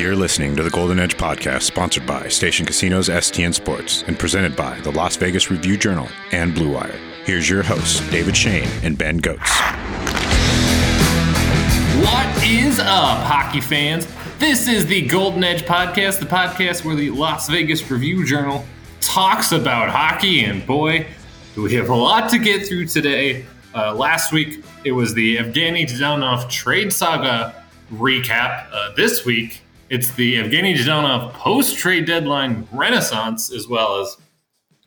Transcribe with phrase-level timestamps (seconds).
[0.00, 4.56] You're listening to the Golden Edge podcast, sponsored by Station Casinos STN Sports and presented
[4.56, 6.98] by the Las Vegas Review Journal and Blue Wire.
[7.26, 9.46] Here's your hosts, David Schoen and Ben Gotz.
[12.02, 14.08] What is up, hockey fans?
[14.38, 18.64] This is the Golden Edge podcast, the podcast where the Las Vegas Review Journal
[19.02, 20.46] talks about hockey.
[20.46, 21.06] And boy,
[21.54, 23.44] do we have a lot to get through today.
[23.74, 27.54] Uh, last week, it was the Evgeny Dadonov trade saga
[27.92, 28.66] recap.
[28.72, 34.16] Uh, this week, it's the Evgeny Dadonov post trade deadline renaissance, as well as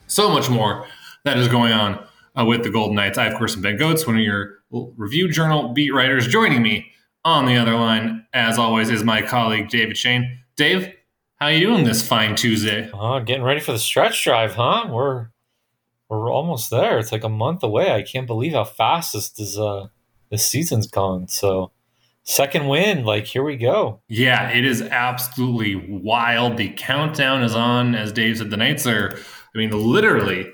[0.08, 0.88] so much more
[1.26, 2.04] that is going on
[2.40, 3.18] uh, with the Golden Knights.
[3.18, 6.28] I, of course, am Ben Gotz, one of your review journal beat writers.
[6.28, 6.88] Joining me
[7.26, 10.40] on the other line, as always, is my colleague David Schoen.
[10.56, 10.94] Dave,
[11.36, 12.90] how are you doing this fine Tuesday?
[12.94, 14.88] Uh, getting ready for the stretch drive, huh?
[14.90, 15.28] We're
[16.08, 16.98] we're almost there.
[16.98, 17.92] It's like a month away.
[17.92, 19.88] I can't believe how fast this this, uh,
[20.30, 21.28] this season's gone.
[21.28, 21.72] So
[22.24, 24.02] second win, like here we go.
[24.08, 26.58] Yeah, it is absolutely wild.
[26.58, 28.50] The countdown is on, as Dave said.
[28.50, 30.52] The Knights are, I mean, literally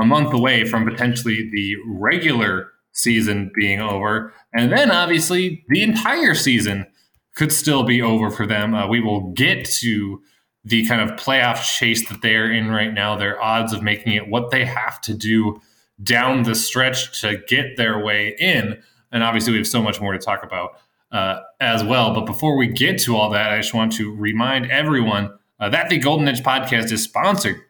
[0.00, 4.32] a month away from potentially the regular season being over.
[4.52, 6.86] And then obviously the entire season
[7.34, 8.74] could still be over for them.
[8.74, 10.20] Uh, we will get to
[10.64, 14.28] the kind of playoff chase that they're in right now, their odds of making it,
[14.28, 15.60] what they have to do
[16.02, 18.80] down the stretch to get their way in.
[19.10, 20.78] And obviously, we have so much more to talk about
[21.12, 22.14] uh, as well.
[22.14, 25.88] But before we get to all that, I just want to remind everyone uh, that
[25.88, 27.60] the Golden Edge podcast is sponsored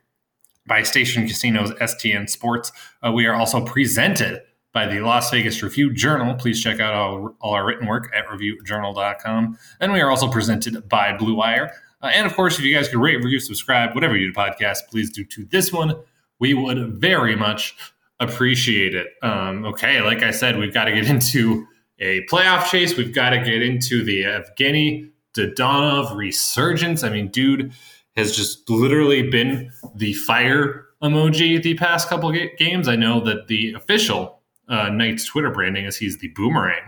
[0.66, 2.72] by Station Casinos STN Sports.
[3.04, 4.40] Uh, we are also presented
[4.72, 6.34] by the Las Vegas Review Journal.
[6.34, 9.58] Please check out all, all our written work at reviewjournal.com.
[9.80, 11.72] And we are also presented by Blue Wire.
[12.00, 14.38] Uh, and of course, if you guys could rate, review, subscribe, whatever you do to
[14.38, 15.94] podcast, please do to this one.
[16.38, 17.76] We would very much
[18.18, 19.08] appreciate it.
[19.22, 21.66] Um, okay, like I said, we've got to get into
[22.02, 22.96] a playoff chase.
[22.96, 27.04] We've got to get into the Evgeny Dadonov resurgence.
[27.04, 27.72] I mean, dude
[28.16, 32.88] has just literally been the fire emoji the past couple games.
[32.88, 36.82] I know that the official uh, Knight's Twitter branding is he's the boomerang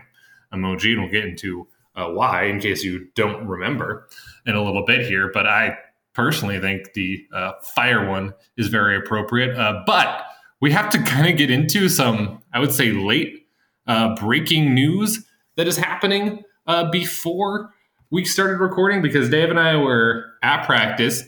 [0.52, 4.08] emoji, and we'll get into uh, why in case you don't remember
[4.46, 5.30] in a little bit here.
[5.32, 5.78] But I
[6.12, 9.56] personally think the uh, fire one is very appropriate.
[9.56, 10.24] Uh, but
[10.60, 13.43] we have to kind of get into some, I would say, late
[13.86, 15.24] uh, breaking news
[15.56, 17.72] that is happening uh, before
[18.10, 21.22] we started recording because Dave and I were at practice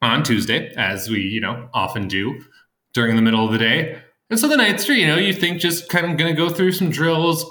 [0.00, 2.42] on Tuesday, as we, you know, often do
[2.94, 4.00] during the middle of the day.
[4.30, 6.48] And so the Knights are, you know, you think just kind of going to go
[6.48, 7.44] through some drills,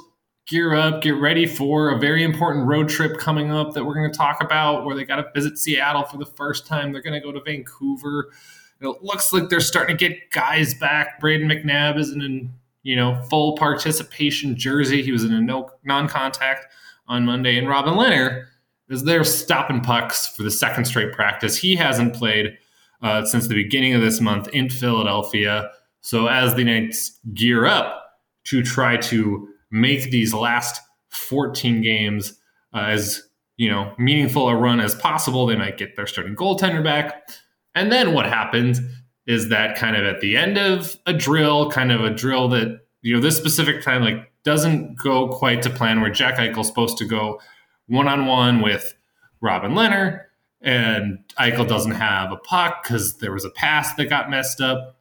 [0.47, 4.11] gear up, get ready for a very important road trip coming up that we're going
[4.11, 6.91] to talk about where they got to visit Seattle for the first time.
[6.91, 8.31] They're going to go to Vancouver.
[8.79, 11.19] It looks like they're starting to get guys back.
[11.19, 12.53] Brayden McNabb isn't in,
[12.87, 15.03] you know, full participation jersey.
[15.03, 16.67] He was in a no non-contact
[17.09, 18.45] on Monday, and Robin Lehner
[18.89, 21.57] is there stopping pucks for the second straight practice.
[21.57, 22.57] He hasn't played
[23.01, 25.69] uh, since the beginning of this month in Philadelphia.
[25.99, 28.05] So as the Knights gear up
[28.45, 32.39] to try to make these last 14 games
[32.73, 33.21] uh, as
[33.57, 35.45] you know meaningful a run as possible.
[35.45, 37.29] They might get their starting goaltender back,
[37.75, 38.79] and then what happens
[39.27, 42.79] is that kind of at the end of a drill, kind of a drill that
[43.01, 46.01] you know this specific time like doesn't go quite to plan.
[46.01, 47.39] Where Jack Eichel's supposed to go
[47.87, 48.95] one on one with
[49.41, 50.23] Robin Lehner,
[50.61, 54.99] and Eichel doesn't have a puck because there was a pass that got messed up,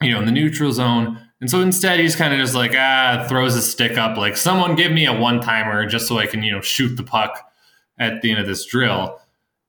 [0.00, 1.20] you know, in the neutral zone.
[1.40, 4.74] And so instead, he's kind of just like, ah, throws his stick up, like, someone
[4.74, 7.46] give me a one timer just so I can, you know, shoot the puck
[7.98, 9.20] at the end of this drill.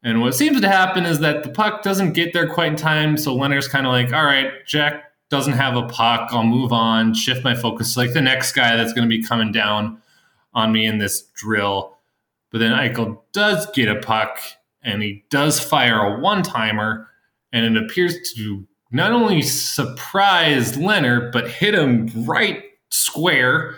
[0.03, 3.17] And what seems to happen is that the puck doesn't get there quite in time.
[3.17, 6.29] So Lehner's kind of like, all right, Jack doesn't have a puck.
[6.31, 9.23] I'll move on, shift my focus to like the next guy that's going to be
[9.23, 10.01] coming down
[10.53, 11.97] on me in this drill.
[12.51, 14.39] But then Eichel does get a puck
[14.81, 17.09] and he does fire a one timer.
[17.51, 23.75] And it appears to not only surprise Lehner, but hit him right square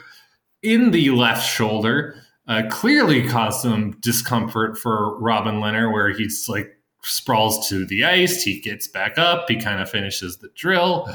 [0.61, 2.21] in the left shoulder.
[2.49, 8.41] Uh, clearly caused some discomfort for Robin Lehner, where he's like sprawls to the ice.
[8.41, 9.45] He gets back up.
[9.47, 11.07] He kind of finishes the drill.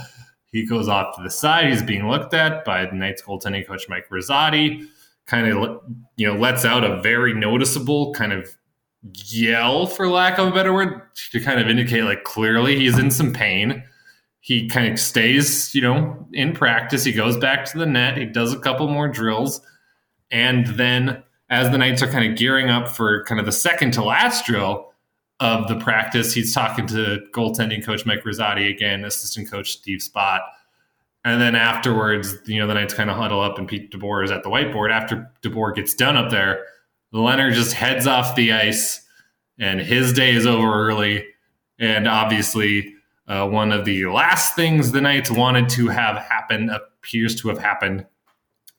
[0.47, 1.71] He goes off to the side.
[1.71, 4.87] He's being looked at by the Knights goaltending coach Mike Rosati.
[5.27, 5.83] Kind of,
[6.17, 8.57] you know, lets out a very noticeable kind of
[9.27, 11.03] yell, for lack of a better word,
[11.33, 13.83] to kind of indicate like clearly he's in some pain.
[14.39, 17.03] He kind of stays, you know, in practice.
[17.03, 18.17] He goes back to the net.
[18.17, 19.61] He does a couple more drills.
[20.35, 23.93] And then as the Knights are kind of gearing up for kind of the second
[23.93, 24.93] to last drill
[25.39, 30.41] of the practice, he's talking to goaltending coach Mike Rosati again, assistant coach Steve Spott.
[31.25, 34.33] And then afterwards, you know, the Knights kind of huddle up and Pete DeBoer is
[34.33, 34.91] at the whiteboard.
[34.91, 36.65] After DeBoer gets done up there,
[37.15, 39.07] Lehner just heads off the ice
[39.57, 41.25] and his day is over early.
[41.79, 42.93] And obviously,
[43.29, 47.59] uh, one of the last things the Knights wanted to have happen appears to have
[47.59, 48.05] happened,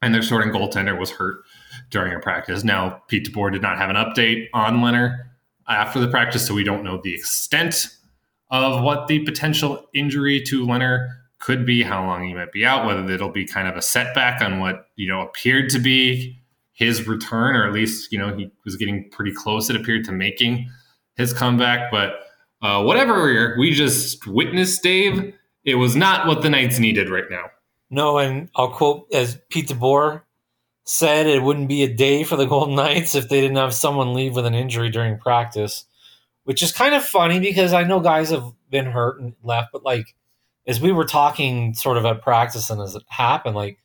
[0.02, 1.45] and their starting goaltender was hurt
[1.90, 2.64] during a practice.
[2.64, 5.26] Now, Pete DeBoer did not have an update on Lehner
[5.68, 7.88] after the practice, so we don't know the extent
[8.52, 11.10] of what the potential injury to Lehner
[11.40, 14.42] could be, how long he might be out, whether it'll be kind of a setback
[14.42, 16.40] on what you know appeared to be
[16.74, 19.70] his return, or at least you know he was getting pretty close.
[19.70, 20.70] It appeared to making
[21.16, 22.20] his comeback, but
[22.62, 25.34] uh, whatever we just witnessed, Dave,
[25.64, 27.46] it was not what the Knights needed right now.
[27.90, 30.22] No, and I'll quote as Pete DeBoer
[30.86, 34.14] said, it wouldn't be a day for the Golden Knights if they didn't have someone
[34.14, 35.86] leave with an injury during practice,
[36.44, 39.84] which is kind of funny because I know guys have been hurt and left, but
[39.84, 40.16] like
[40.68, 43.80] as we were talking sort of at practice and as it happened, like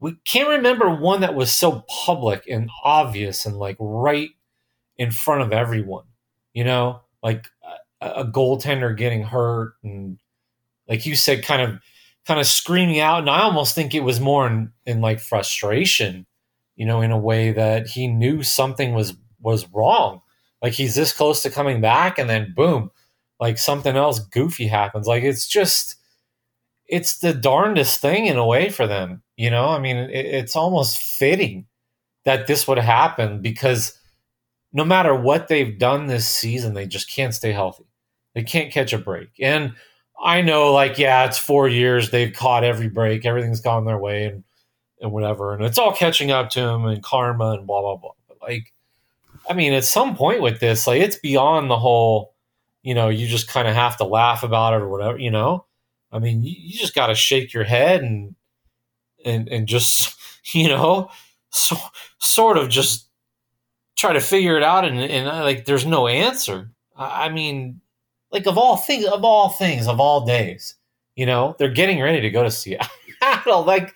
[0.00, 4.30] we can't remember one that was so public and obvious and like right
[4.96, 6.04] in front of everyone,
[6.52, 7.48] you know, like
[8.00, 10.18] a, a goaltender getting hurt and
[10.88, 11.80] like you said, kind of
[12.26, 13.20] kind of screaming out.
[13.20, 16.26] And I almost think it was more in, in like frustration,
[16.78, 20.22] you know, in a way that he knew something was was wrong.
[20.62, 22.90] Like he's this close to coming back and then boom,
[23.40, 25.08] like something else goofy happens.
[25.08, 25.96] Like it's just
[26.86, 29.22] it's the darndest thing in a way for them.
[29.36, 31.66] You know, I mean, it, it's almost fitting
[32.24, 33.98] that this would happen because
[34.72, 37.86] no matter what they've done this season, they just can't stay healthy.
[38.36, 39.30] They can't catch a break.
[39.40, 39.72] And
[40.22, 42.10] I know, like, yeah, it's four years.
[42.10, 43.26] They've caught every break.
[43.26, 44.44] Everything's gone their way and,
[45.00, 45.54] and whatever.
[45.54, 48.10] And it's all catching up to him and karma and blah, blah, blah.
[48.28, 48.72] But, like,
[49.48, 52.34] I mean, at some point with this, like, it's beyond the whole,
[52.82, 55.64] you know, you just kind of have to laugh about it or whatever, you know?
[56.10, 58.34] I mean, you, you just got to shake your head and
[59.24, 60.16] and and just
[60.54, 61.10] you know,
[61.50, 61.76] so,
[62.18, 63.08] sort of just
[63.96, 64.84] try to figure it out.
[64.84, 66.70] And, and uh, like, there's no answer.
[66.96, 67.80] I mean,
[68.32, 70.74] like of all things, of all things, of all days,
[71.14, 72.88] you know, they're getting ready to go to Seattle.
[73.64, 73.94] like,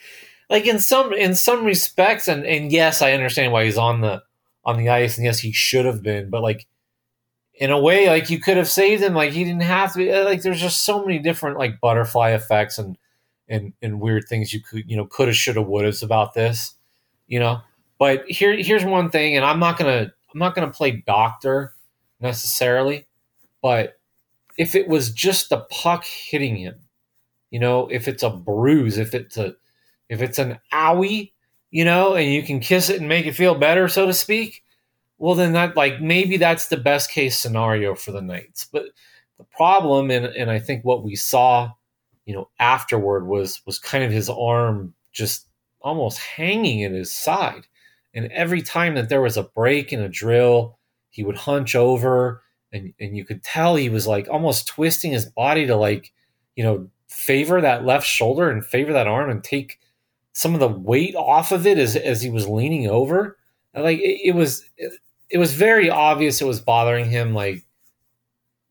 [0.53, 4.23] like in some in some respects, and and yes, I understand why he's on the
[4.67, 6.67] on the ice, and yes, he should have been, but like
[7.55, 9.15] in a way, like you could have saved him.
[9.15, 9.99] Like he didn't have to.
[9.99, 12.99] Be, uh, like there's just so many different like butterfly effects and
[13.49, 16.35] and and weird things you could you know could have, should have, would have about
[16.35, 16.75] this,
[17.29, 17.63] you know.
[17.99, 21.73] But here here's one thing, and I'm not gonna I'm not gonna play doctor
[22.21, 23.07] necessarily,
[23.63, 23.99] but
[24.59, 26.75] if it was just the puck hitting him,
[27.51, 29.55] you know, if it's a bruise, if it's a
[30.13, 31.33] if it's an owie,
[31.71, 34.63] you know, and you can kiss it and make it feel better, so to speak
[35.23, 38.67] well then that like maybe that's the best case scenario for the Knights.
[38.71, 38.87] But
[39.39, 41.71] the problem and and I think what we saw,
[42.27, 45.47] you know, afterward was was kind of his arm just
[45.81, 47.69] almost hanging at his side.
[48.13, 50.77] And every time that there was a break in a drill,
[51.11, 52.43] he would hunch over
[52.73, 56.13] and, and you could tell he was like almost twisting his body to like,
[56.57, 59.79] you know, favor that left shoulder and favor that arm and take
[60.33, 63.39] some of the weight off of it as, as he was leaning over.
[63.75, 64.93] Like it, it was, it,
[65.31, 67.35] it was very obvious it was bothering him.
[67.35, 67.65] Like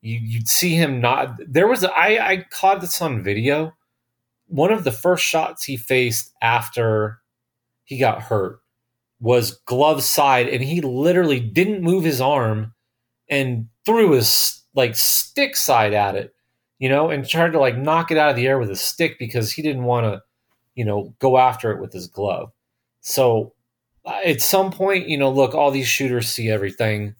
[0.01, 1.39] you, you'd see him not.
[1.47, 3.73] There was I I caught this on video.
[4.47, 7.19] One of the first shots he faced after
[7.85, 8.59] he got hurt
[9.19, 12.73] was glove side, and he literally didn't move his arm
[13.29, 16.33] and threw his like stick side at it,
[16.79, 19.17] you know, and tried to like knock it out of the air with his stick
[19.19, 20.21] because he didn't want to,
[20.81, 22.51] you know, go after it with his glove.
[23.01, 23.53] So
[24.25, 27.13] at some point, you know, look, all these shooters see everything.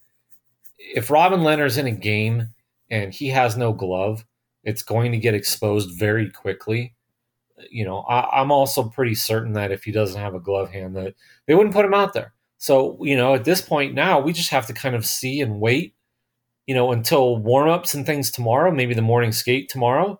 [0.80, 2.56] If Robin Lehner's in a game
[2.89, 4.25] and he has no glove,
[4.63, 6.96] it's going to get exposed very quickly.
[7.70, 10.96] You know, I, am also pretty certain that if he doesn't have a glove hand,
[10.96, 11.13] that
[11.46, 12.34] they wouldn't put him out there.
[12.58, 15.62] So, you know, at this point now, we just have to kind of see and
[15.62, 15.94] wait,
[16.65, 20.20] you know, until warm-ups and things tomorrow, maybe the morning skate tomorrow,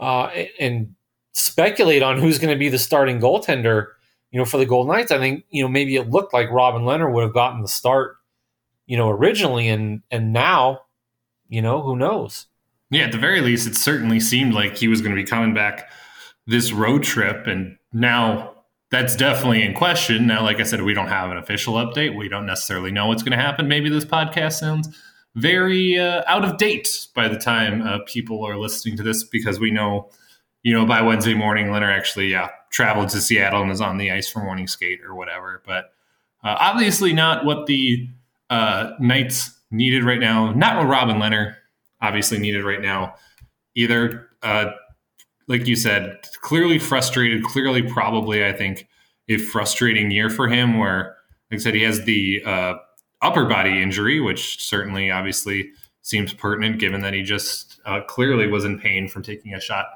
[0.00, 0.28] uh,
[0.58, 0.96] and
[1.34, 3.88] speculate on who's going to be the starting goaltender
[4.34, 6.82] you know, for the Golden Knights, I think, you know, maybe it looked like Robin
[6.82, 8.16] Lehner would have gotten the start,
[8.84, 10.80] you know, originally and and now,
[11.48, 12.46] you know, who knows?
[12.90, 15.54] Yeah, at the very least, it certainly seemed like he was going to be coming
[15.54, 15.88] back
[16.48, 17.46] this road trip.
[17.46, 18.54] And now
[18.90, 20.26] that's definitely in question.
[20.26, 22.16] Now, like I said, we don't have an official update.
[22.16, 23.68] We don't necessarily know what's going to happen.
[23.68, 24.88] Maybe this podcast sounds
[25.36, 29.60] very uh, out of date by the time uh, people are listening to this because
[29.60, 30.10] we know,
[30.64, 34.10] you know, by Wednesday morning, Lehner actually, yeah, traveled to Seattle and is on the
[34.10, 35.62] ice for morning skate or whatever.
[35.64, 35.92] But
[36.42, 38.08] uh, obviously, not what the
[38.48, 40.52] uh, Knights needed right now.
[40.52, 41.56] Not what Robin Lehner
[42.00, 43.14] obviously needed right now
[43.76, 44.28] either.
[44.42, 44.70] Uh,
[45.48, 47.44] like you said, clearly frustrated.
[47.44, 48.88] Clearly, probably, I think,
[49.28, 50.78] a frustrating year for him.
[50.78, 51.16] Where,
[51.50, 52.74] like I said, he has the uh,
[53.20, 58.64] upper body injury, which certainly obviously seems pertinent given that he just uh, clearly was
[58.64, 59.86] in pain from taking a shot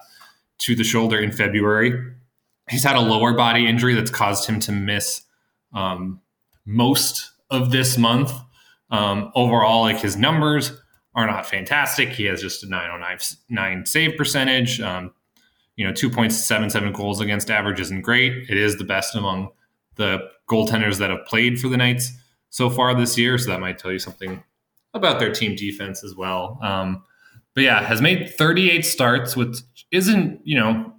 [0.58, 1.92] to the shoulder in February.
[2.68, 5.22] He's had a lower body injury that's caused him to miss
[5.72, 6.20] um,
[6.66, 8.32] most of this month.
[8.90, 10.72] Um, overall, like his numbers
[11.14, 12.10] are not fantastic.
[12.10, 14.80] He has just a 909 save percentage.
[14.80, 15.12] Um,
[15.76, 18.50] you know, 2.77 goals against average isn't great.
[18.50, 19.50] It is the best among
[19.94, 22.12] the goaltenders that have played for the Knights
[22.50, 23.38] so far this year.
[23.38, 24.42] So that might tell you something
[24.94, 26.58] about their team defense as well.
[26.62, 27.04] Um,
[27.58, 29.56] but yeah, has made 38 starts, which
[29.90, 30.92] isn't, you know,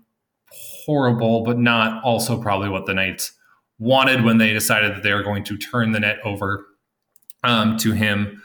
[0.86, 3.32] horrible, but not also probably what the Knights
[3.78, 6.66] wanted when they decided that they were going to turn the net over
[7.46, 8.44] um, to him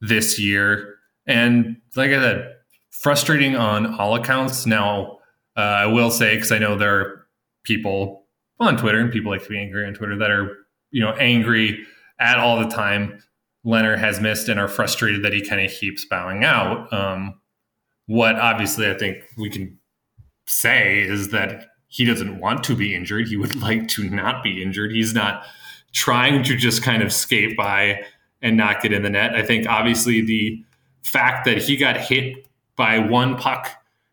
[0.00, 0.96] this year.
[1.28, 2.56] And like I said,
[2.90, 4.66] frustrating on all accounts.
[4.66, 5.20] Now,
[5.56, 7.26] uh, I will say, because I know there are
[7.62, 8.24] people
[8.58, 10.56] on Twitter and people like to be angry on Twitter that are,
[10.90, 11.86] you know, angry
[12.18, 13.22] at all the time
[13.64, 16.92] Lehner has missed and are frustrated that he kind of keeps bowing out.
[16.92, 17.40] Um,
[18.06, 19.78] what obviously I think we can
[20.46, 23.28] say is that he doesn't want to be injured.
[23.28, 24.92] He would like to not be injured.
[24.92, 25.44] He's not
[25.92, 28.02] trying to just kind of skate by
[28.42, 29.34] and not get in the net.
[29.34, 30.62] I think obviously the
[31.02, 32.46] fact that he got hit
[32.76, 33.70] by one puck,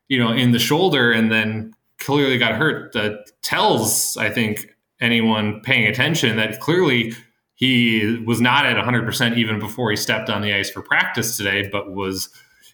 [0.07, 4.67] you know, in the shoulder and then clearly got hurt that tells, I think,
[4.99, 7.13] anyone paying attention that clearly
[7.55, 11.67] he was not at 100% even before he stepped on the ice for practice today,
[11.71, 12.29] but was,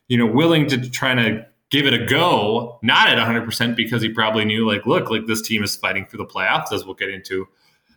[0.08, 4.10] you know, willing to try to give it a go, not at 100% because he
[4.10, 7.10] probably knew, like, look, like this team is fighting for the playoffs, as we'll get
[7.10, 7.48] into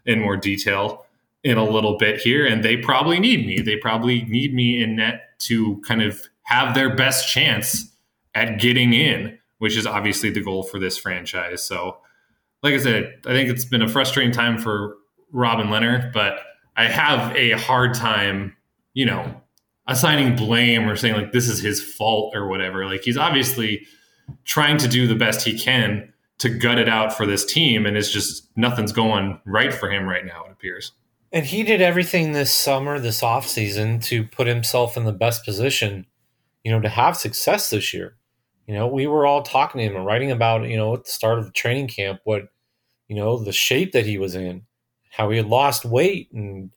[0.06, 1.06] in more detail
[1.44, 2.46] in a little bit here.
[2.46, 3.60] And they probably need me.
[3.60, 7.90] They probably need me in net to kind of have their best chance
[8.34, 11.62] at getting in, which is obviously the goal for this franchise.
[11.62, 11.98] So,
[12.62, 14.96] like I said, I think it's been a frustrating time for
[15.32, 16.40] Robin Lehner, but
[16.76, 18.56] I have a hard time,
[18.94, 19.39] you know,
[19.90, 22.86] assigning blame or saying like this is his fault or whatever.
[22.86, 23.86] Like he's obviously
[24.44, 27.96] trying to do the best he can to gut it out for this team, and
[27.96, 30.44] it's just nothing's going right for him right now.
[30.46, 30.92] It appears.
[31.32, 35.44] And he did everything this summer, this off season, to put himself in the best
[35.44, 36.06] position,
[36.64, 38.16] you know, to have success this year.
[38.66, 41.10] You know, we were all talking to him and writing about, you know, at the
[41.10, 42.44] start of the training camp, what,
[43.06, 44.66] you know, the shape that he was in
[45.10, 46.70] how he had lost weight and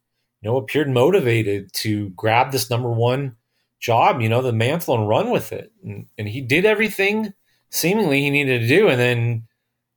[0.43, 3.35] know appeared motivated to grab this number one
[3.79, 5.71] job, you know, the mantle and run with it.
[5.83, 7.33] And, and he did everything
[7.69, 8.87] seemingly he needed to do.
[8.87, 9.43] And then,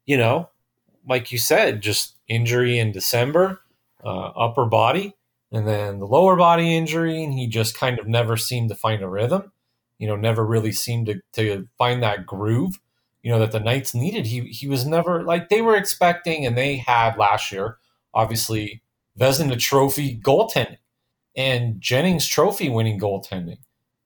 [0.06, 0.50] you know,
[1.08, 3.60] like you said, just injury in December,
[4.04, 5.14] uh, upper body,
[5.52, 7.22] and then the lower body injury.
[7.22, 9.52] And he just kind of never seemed to find a rhythm,
[9.98, 12.80] you know, never really seemed to, to find that groove,
[13.22, 14.26] you know, that the Knights needed.
[14.26, 17.78] He, he was never like they were expecting and they had last year
[18.16, 18.82] obviously
[19.18, 20.78] Vezina Trophy goaltending
[21.36, 23.58] and Jennings Trophy winning goaltending.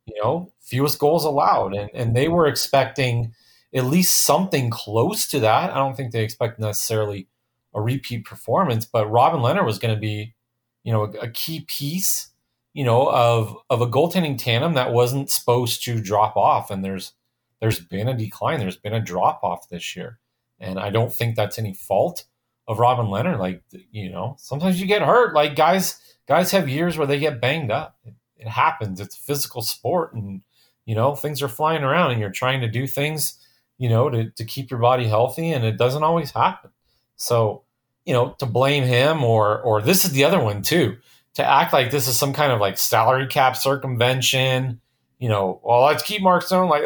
[0.07, 3.33] You know, fewest goals allowed, and and they were expecting
[3.75, 5.71] at least something close to that.
[5.71, 7.29] I don't think they expect necessarily
[7.73, 10.35] a repeat performance, but Robin Lehner was going to be,
[10.83, 12.31] you know, a, a key piece,
[12.73, 17.13] you know, of of a goaltending tandem that wasn't supposed to drop off, and there's
[17.61, 20.19] there's been a decline, there's been a drop off this year,
[20.59, 22.25] and I don't think that's any fault
[22.71, 23.37] of Robin Lehner.
[23.37, 25.35] Like you know, sometimes you get hurt.
[25.35, 27.97] Like guys, guys have years where they get banged up.
[28.05, 29.01] It, it happens.
[29.01, 30.43] It's a physical sport, and
[30.87, 33.37] you know things are flying around, and you're trying to do things,
[33.77, 36.71] you know, to to keep your body healthy, and it doesn't always happen.
[37.17, 37.65] So
[38.07, 40.97] you know, to blame him or or this is the other one too.
[41.35, 44.81] To act like this is some kind of like salary cap circumvention
[45.21, 46.71] you know, well, let's keep Mark Stone.
[46.71, 46.83] Like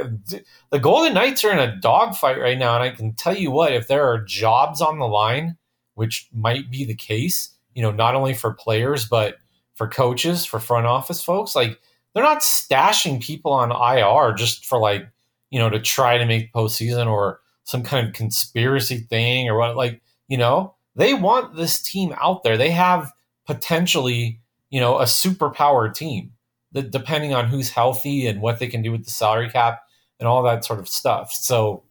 [0.71, 3.73] the Golden Knights are in a dogfight right now, and I can tell you what,
[3.73, 5.57] if there are jobs on the line
[5.95, 9.37] which might be the case, you know, not only for players, but
[9.75, 11.55] for coaches, for front office folks.
[11.55, 11.79] Like
[12.15, 15.07] they're not stashing people on IR just for like,
[15.51, 19.77] you know, to try to make postseason or some kind of conspiracy thing or what.
[19.77, 22.57] Like, you know, they want this team out there.
[22.57, 23.13] They have
[23.47, 26.33] potentially, you know, a superpower team
[26.73, 29.81] that depending on who's healthy and what they can do with the salary cap
[30.19, 31.33] and all that sort of stuff.
[31.33, 31.83] So,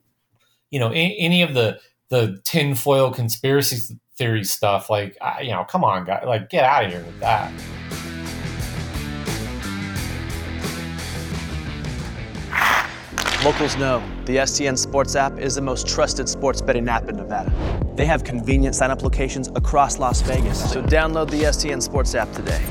[0.72, 1.80] you know, any, any of the
[2.14, 4.88] the tinfoil conspiracy theory stuff.
[4.88, 7.52] Like, you know, come on, guys, like get out of here with that.
[13.44, 17.52] Locals know the STN Sports app is the most trusted sports betting app in Nevada.
[17.96, 22.32] They have convenient sign up locations across Las Vegas, so download the STN Sports app
[22.34, 22.64] today.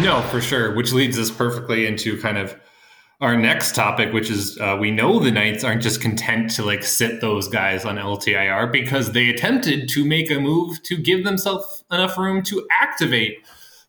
[0.00, 0.76] No, for sure.
[0.76, 2.56] Which leads us perfectly into kind of
[3.22, 6.82] our next topic, which is uh, we know the Knights aren't just content to like
[6.82, 11.84] sit those guys on LTIR because they attempted to make a move to give themselves
[11.92, 13.38] enough room to activate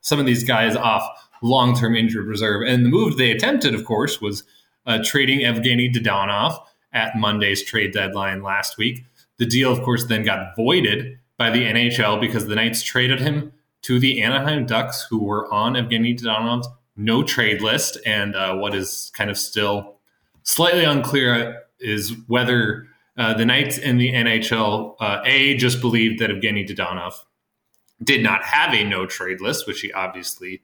[0.01, 1.03] some of these guys off
[1.41, 2.61] long term injured reserve.
[2.67, 4.43] And the move they attempted, of course, was
[4.85, 6.59] uh, trading Evgeny Dadonov
[6.93, 9.03] at Monday's trade deadline last week.
[9.39, 13.51] The deal, of course, then got voided by the NHL because the Knights traded him
[13.81, 17.97] to the Anaheim Ducks, who were on Evgeny Dadonov's no trade list.
[18.05, 19.95] And uh, what is kind of still
[20.43, 26.29] slightly unclear is whether uh, the Knights and the NHL, uh, A, just believed that
[26.29, 27.13] Evgeny Dadonov
[28.03, 30.61] did not have a no trade list, which he obviously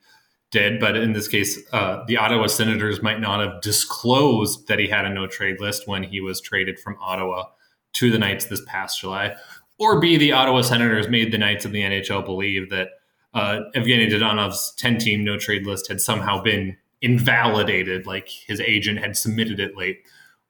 [0.52, 0.80] did.
[0.80, 5.06] But in this case, uh, the Ottawa Senators might not have disclosed that he had
[5.06, 7.46] a no trade list when he was traded from Ottawa
[7.94, 9.36] to the Knights this past July.
[9.78, 12.90] Or B, the Ottawa Senators made the Knights of the NHL believe that
[13.34, 19.00] uh, Evgeny Dadonov's 10 team no trade list had somehow been invalidated, like his agent
[19.00, 20.00] had submitted it late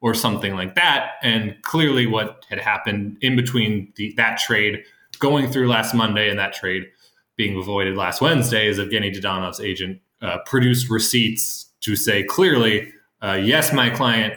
[0.01, 1.13] or something like that.
[1.21, 4.83] And clearly, what had happened in between the, that trade
[5.19, 6.87] going through last Monday and that trade
[7.35, 13.39] being avoided last Wednesday is Evgeny Dadonov's agent uh, produced receipts to say clearly, uh,
[13.41, 14.33] yes, my client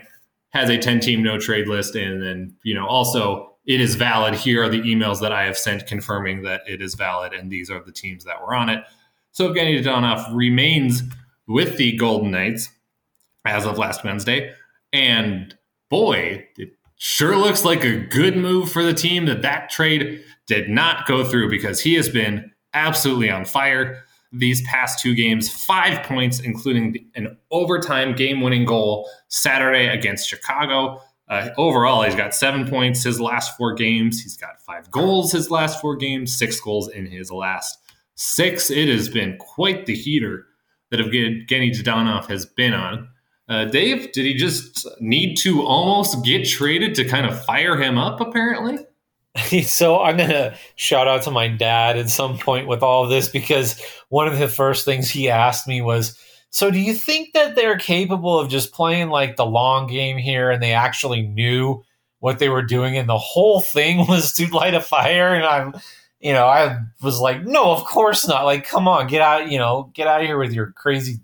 [0.51, 1.95] has a 10 team no trade list.
[1.95, 4.35] And then, you know, also it is valid.
[4.35, 7.71] Here are the emails that I have sent confirming that it is valid, and these
[7.71, 8.85] are the teams that were on it.
[9.31, 11.03] So Evgeny Dadonov remains
[11.47, 12.69] with the Golden Knights
[13.45, 14.53] as of last Wednesday,
[14.93, 15.57] and
[15.89, 20.69] boy, it sure looks like a good move for the team that that trade did
[20.69, 25.51] not go through because he has been absolutely on fire these past two games.
[25.51, 31.01] Five points, including an overtime game-winning goal Saturday against Chicago.
[31.29, 34.21] Uh, overall, he's got seven points his last four games.
[34.21, 37.79] He's got five goals his last four games, six goals in his last
[38.15, 38.71] six.
[38.71, 40.47] It has been quite the heater
[40.91, 43.09] that Evgeny Dadonov has been on.
[43.49, 47.99] Uh, Dave, did he just need to almost get traded to kind of fire him
[47.99, 48.79] up, apparently?
[49.65, 53.29] so I'm gonna shout out to my dad at some point with all of this
[53.29, 56.19] because one of the first things he asked me was,
[56.53, 60.51] so do you think that they're capable of just playing like the long game here
[60.51, 61.83] and they actually knew
[62.21, 65.75] what they were doing and the whole thing was to light a fire and I'm
[66.21, 68.45] you know, I was like, no, of course not.
[68.45, 71.19] Like, come on, get out, you know, get out of here with your crazy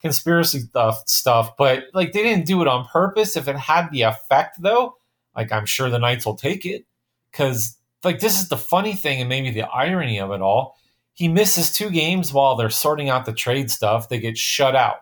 [0.00, 1.56] conspiracy stuff stuff.
[1.56, 3.36] But like they didn't do it on purpose.
[3.36, 4.96] If it had the effect though,
[5.34, 6.86] like I'm sure the Knights will take it.
[7.32, 10.76] Cause like this is the funny thing and maybe the irony of it all
[11.16, 14.10] he misses two games while they're sorting out the trade stuff.
[14.10, 14.96] They get shut out.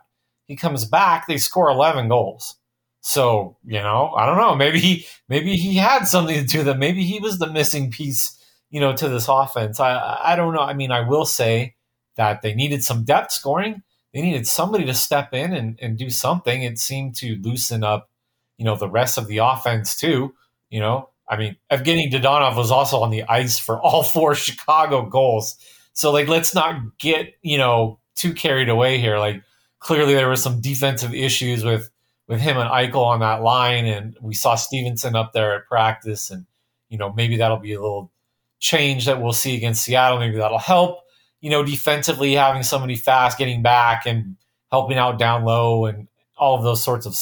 [0.47, 2.57] He comes back, they score 11 goals.
[3.01, 4.55] So, you know, I don't know.
[4.55, 6.79] Maybe he maybe he had something to do that.
[6.79, 8.39] Maybe he was the missing piece,
[8.71, 9.81] you know, to this offense.
[9.81, 10.63] I I don't know.
[10.63, 11.75] I mean, I will say
[12.17, 13.83] that they needed some depth scoring.
[14.15, 16.63] They needed somebody to step in and, and do something.
[16.63, 18.09] It seemed to loosen up,
[18.57, 20.33] you know, the rest of the offense too.
[20.71, 25.05] You know, I mean, Evgeny Dadonov was also on the ice for all four Chicago
[25.05, 25.57] goals.
[25.95, 29.19] So like let's not get, you know, too carried away here.
[29.19, 29.43] Like
[29.79, 31.91] clearly there were some defensive issues with
[32.27, 36.31] with him and Eichel on that line and we saw Stephenson up there at practice
[36.31, 36.47] and
[36.89, 38.13] you know, maybe that'll be a little
[38.61, 40.19] change that we'll see against Seattle.
[40.19, 41.01] Maybe that'll help,
[41.41, 44.37] you know, defensively having somebody fast getting back and
[44.71, 47.17] helping out down low and all of those sorts of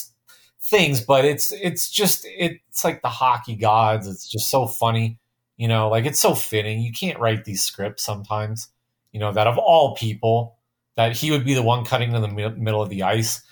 [0.60, 1.00] things.
[1.00, 4.06] But it's it's just it's like the hockey gods.
[4.06, 5.18] It's just so funny
[5.62, 6.80] you know, like it's so fitting.
[6.80, 8.66] You can't write these scripts sometimes,
[9.12, 10.56] you know, that of all people,
[10.96, 13.42] that he would be the one cutting in the middle of the ice,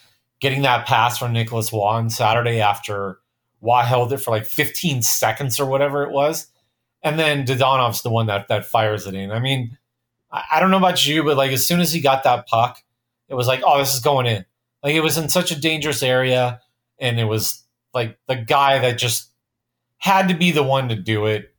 [0.40, 3.20] getting that pass from Nicolas Roy on Saturday after
[3.60, 6.48] Roy held it for like 15 seconds or whatever it was.
[7.04, 9.30] And then Dadonov's the one that, that fires it in.
[9.30, 9.78] I mean,
[10.32, 12.82] I, I don't know about you, but like as soon as he got that puck,
[13.28, 14.44] it was like, oh, this is going in.
[14.82, 16.60] Like it was in such a dangerous area.
[16.98, 17.62] And it was
[17.94, 19.30] like the guy that just
[19.98, 21.54] had to be the one to do it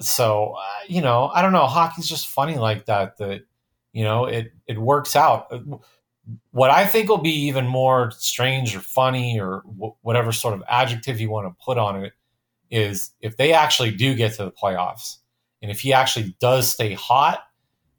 [0.00, 1.66] so uh, you know, I don't know.
[1.66, 3.18] Hockey's just funny like that.
[3.18, 3.42] That
[3.92, 5.46] you know, it it works out.
[5.52, 5.78] Uh,
[6.52, 10.62] what I think will be even more strange or funny or w- whatever sort of
[10.68, 12.12] adjective you want to put on it
[12.70, 15.18] is if they actually do get to the playoffs
[15.62, 17.40] and if he actually does stay hot,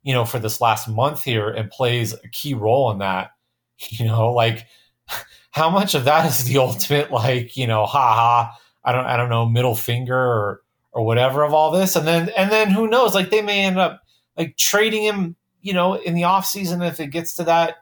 [0.03, 3.31] you know, for this last month here and plays a key role in that,
[3.89, 4.65] you know, like
[5.51, 9.17] how much of that is the ultimate like, you know, ha ha, I don't I
[9.17, 10.61] don't know, middle finger or
[10.95, 11.95] or whatever of all this.
[11.95, 14.01] And then and then who knows like they may end up
[14.35, 17.75] like trading him you know in the off season if it gets to that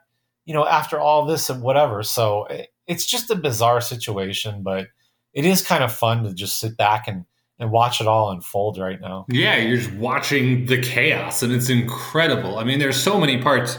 [0.45, 2.03] you know after all this and whatever.
[2.03, 4.87] So it, it's just a bizarre situation but
[5.31, 7.23] it is kind of fun to just sit back and
[7.59, 9.25] and watch it all unfold right now.
[9.29, 12.57] Yeah you're just watching the chaos and it's incredible.
[12.57, 13.77] I mean there's so many parts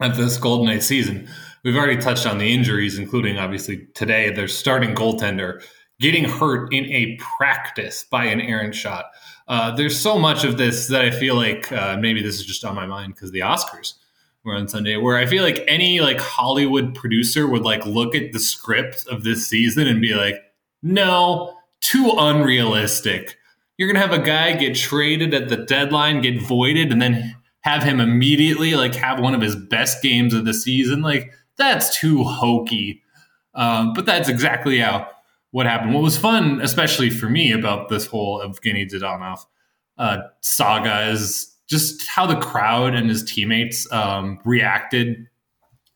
[0.00, 1.28] of this golden knight season.
[1.64, 5.62] We've already touched on the injuries, including obviously today their starting goaltender
[6.04, 9.06] getting hurt in a practice by an errant shot.
[9.48, 12.62] Uh, there's so much of this that I feel like uh, maybe this is just
[12.62, 13.94] on my mind because the Oscars
[14.44, 18.32] were on Sunday, where I feel like any like Hollywood producer would like look at
[18.32, 20.34] the script of this season and be like,
[20.82, 23.38] no, too unrealistic.
[23.78, 27.82] You're gonna have a guy get traded at the deadline, get voided, and then have
[27.82, 31.00] him immediately like have one of his best games of the season.
[31.00, 33.00] Like that's too hokey.
[33.54, 35.08] Um, but that's exactly how
[35.54, 35.94] what happened.
[35.94, 39.38] What was fun, especially for me, about this whole Evgeny Dadonov
[39.98, 45.28] uh, saga is just how the crowd and his teammates um, reacted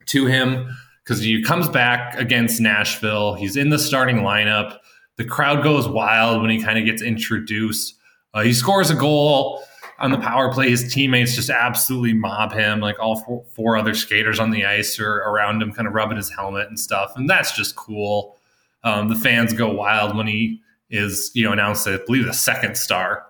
[0.06, 0.68] to him
[1.02, 3.34] because he comes back against Nashville.
[3.34, 4.78] He's in the starting lineup.
[5.16, 7.96] The crowd goes wild when he kind of gets introduced.
[8.34, 9.60] Uh, he scores a goal
[9.98, 10.70] on the power play.
[10.70, 12.78] His teammates just absolutely mob him.
[12.78, 16.16] Like all four, four other skaters on the ice are around him, kind of rubbing
[16.16, 17.10] his helmet and stuff.
[17.16, 18.37] And that's just cool.
[18.84, 20.60] Um, the fans go wild when he
[20.90, 23.24] is, you know, announced, I believe, the second star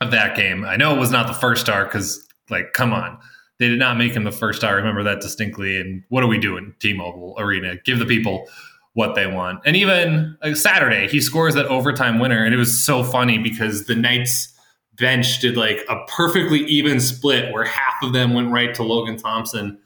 [0.00, 0.64] of that game.
[0.64, 3.18] I know it was not the first star because, like, come on.
[3.58, 4.72] They did not make him the first star.
[4.72, 5.78] I remember that distinctly.
[5.78, 7.76] And what are we doing, T Mobile Arena?
[7.84, 8.48] Give the people
[8.94, 9.60] what they want.
[9.66, 12.42] And even like, Saturday, he scores that overtime winner.
[12.42, 14.56] And it was so funny because the Knights
[14.96, 19.16] bench did like a perfectly even split where half of them went right to Logan
[19.16, 19.78] Thompson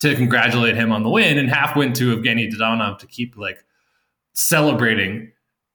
[0.00, 3.64] to congratulate him on the win, and half went to Evgeny Dadonov to keep like
[4.34, 5.32] celebrating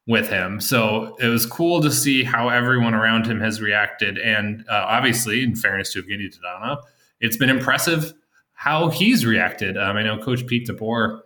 [0.07, 0.59] with him.
[0.59, 4.17] So it was cool to see how everyone around him has reacted.
[4.17, 6.81] And uh, obviously, in fairness to Evgeny Dadonov,
[7.19, 8.13] it's been impressive
[8.53, 9.77] how he's reacted.
[9.77, 11.21] Um, I know Coach Pete DeBoer,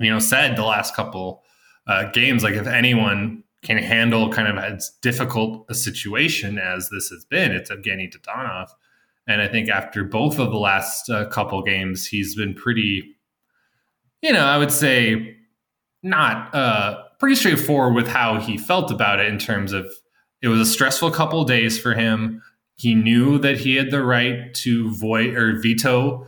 [0.00, 1.42] you know, said the last couple
[1.86, 7.08] uh, games, like if anyone can handle kind of as difficult a situation as this
[7.08, 8.68] has been, it's Evgeny Dadonov.
[9.28, 13.16] And I think after both of the last uh, couple games, he's been pretty,
[14.20, 15.36] you know, I would say
[16.02, 19.86] not uh, pretty straightforward with how he felt about it in terms of
[20.40, 22.42] it was a stressful couple days for him.
[22.74, 26.26] He knew that he had the right to void or veto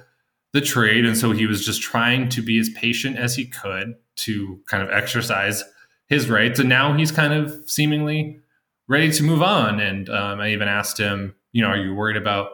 [0.53, 3.95] the trade, and so he was just trying to be as patient as he could
[4.17, 5.65] to kind of exercise
[6.07, 6.61] his rights.
[6.61, 8.39] And now he's kind of seemingly
[8.87, 9.81] ready to move on.
[9.81, 12.51] And um, I even asked him, you know, are you worried about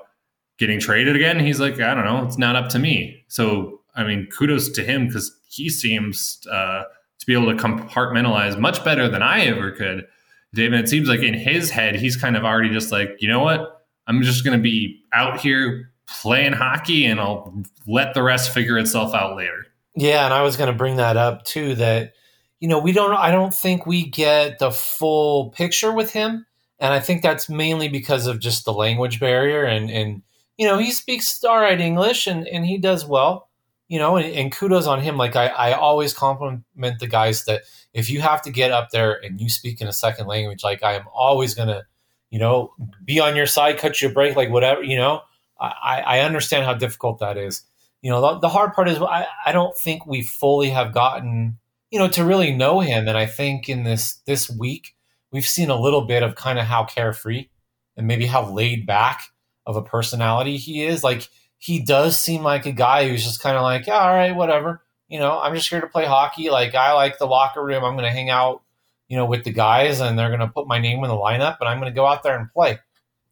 [0.56, 1.38] getting traded again?
[1.40, 3.22] He's like, I don't know, it's not up to me.
[3.28, 6.40] So I mean, kudos to him because he seems.
[6.50, 6.84] Uh,
[7.20, 10.06] to be able to compartmentalize much better than I ever could.
[10.52, 13.40] David, it seems like in his head, he's kind of already just like, you know
[13.40, 13.86] what?
[14.06, 18.78] I'm just going to be out here playing hockey and I'll let the rest figure
[18.78, 19.66] itself out later.
[19.94, 20.24] Yeah.
[20.24, 22.14] And I was going to bring that up too that,
[22.58, 26.46] you know, we don't, I don't think we get the full picture with him.
[26.78, 29.64] And I think that's mainly because of just the language barrier.
[29.64, 30.22] And, and
[30.56, 33.49] you know, he speaks all right English and, and he does well
[33.90, 35.16] you know, and, and, kudos on him.
[35.16, 39.20] Like I, I always compliment the guys that if you have to get up there
[39.24, 41.82] and you speak in a second language, like I am always gonna,
[42.30, 42.72] you know,
[43.04, 45.22] be on your side, cut you a break, like whatever, you know.
[45.60, 47.64] I, I understand how difficult that is.
[48.00, 51.58] You know, the, the hard part is I, I don't think we fully have gotten,
[51.90, 53.08] you know, to really know him.
[53.08, 54.94] And I think in this this week
[55.32, 57.48] we've seen a little bit of kind of how carefree
[57.96, 59.24] and maybe how laid back
[59.66, 61.02] of a personality he is.
[61.02, 61.28] Like
[61.60, 64.82] he does seem like a guy who's just kind of like, yeah, all right, whatever.
[65.08, 66.48] You know, I'm just here to play hockey.
[66.48, 67.84] Like, I like the locker room.
[67.84, 68.62] I'm going to hang out,
[69.08, 71.58] you know, with the guys, and they're going to put my name in the lineup,
[71.60, 72.78] and I'm going to go out there and play.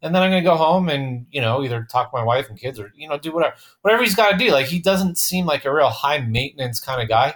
[0.03, 2.51] And then I'm going to go home and, you know, either talk to my wife
[2.51, 3.57] and kids or, you know, do whatever.
[3.81, 4.53] Whatever he's got to do.
[4.53, 7.35] Like, he doesn't seem like a real high maintenance kind of guy.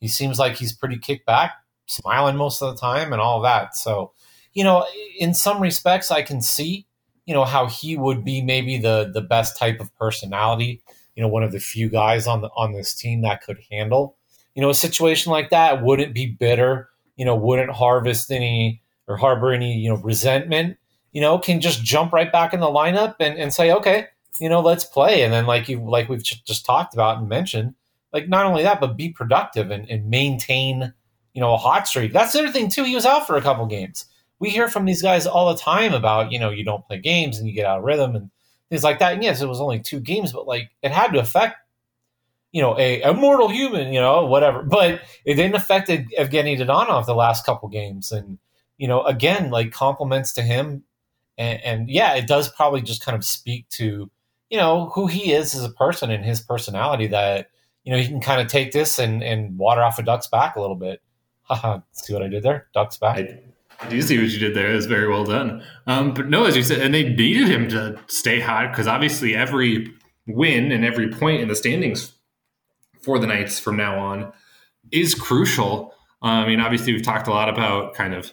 [0.00, 1.54] He seems like he's pretty kicked back,
[1.86, 3.74] smiling most of the time, and all that.
[3.74, 4.12] So,
[4.52, 4.86] you know,
[5.18, 6.86] in some respects, I can see
[7.26, 10.80] you know how he would be maybe the the best type of personality
[11.14, 14.16] you know one of the few guys on the on this team that could handle
[14.54, 15.82] you know a situation like that.
[15.82, 20.76] Wouldn't be bitter you know wouldn't harvest any or harbor any you know resentment
[21.12, 24.08] you know can just jump right back in the lineup and, and say okay
[24.38, 25.22] you know let's play.
[25.22, 27.74] And then like you like we've just talked about and mentioned
[28.12, 30.92] like not only that but be productive and, and maintain
[31.32, 32.12] you know a hot streak.
[32.12, 34.06] That's the other thing too he was out for a couple games
[34.44, 37.38] we hear from these guys all the time about you know you don't play games
[37.38, 38.30] and you get out of rhythm and
[38.68, 39.14] things like that.
[39.14, 41.56] And yes, it was only two games, but like it had to affect
[42.52, 44.62] you know a, mortal human, you know whatever.
[44.62, 48.38] But it didn't affect Evgeny Dadonov the last couple games, and
[48.76, 50.84] you know again like compliments to him.
[51.38, 54.10] And, and yeah, it does probably just kind of speak to
[54.50, 57.48] you know who he is as a person and his personality that
[57.82, 60.56] you know he can kind of take this and and water off a duck's back
[60.56, 61.00] a little bit.
[61.44, 62.68] Haha, see what I did there?
[62.74, 63.18] Duck's back.
[63.18, 64.72] I, I do see what you did there.
[64.72, 65.62] It was very well done.
[65.86, 69.34] Um, but no, as you said, and they needed him to stay hot because obviously
[69.34, 69.92] every
[70.26, 72.12] win and every point in the standings
[73.02, 74.32] for the Knights from now on
[74.90, 75.92] is crucial.
[76.22, 78.32] Uh, I mean, obviously, we've talked a lot about kind of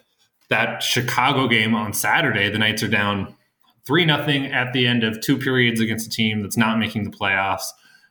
[0.49, 2.49] that Chicago game on Saturday.
[2.49, 3.35] The Knights are down
[3.85, 7.09] three nothing at the end of two periods against a team that's not making the
[7.09, 7.65] playoffs.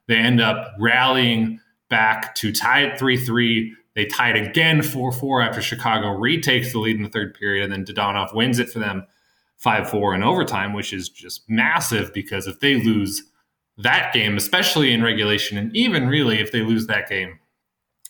[0.09, 3.75] They end up rallying back to tie it three three.
[4.01, 7.71] They tied again 4 4 after Chicago retakes the lead in the third period, and
[7.71, 9.05] then Dadonov wins it for them
[9.59, 13.25] 5 4 in overtime, which is just massive because if they lose
[13.77, 17.41] that game, especially in regulation, and even really if they lose that game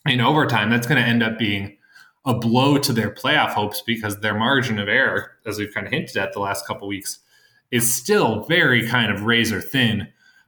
[0.07, 1.77] in overtime, that's going to end up being
[2.25, 5.93] a blow to their playoff hopes because their margin of error, as we've kind of
[5.93, 7.19] hinted at the last couple weeks,
[7.73, 10.07] is still very kind of razor thin